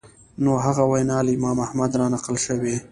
[0.43, 2.75] نو هغه وینا له امام احمد رانقل شوې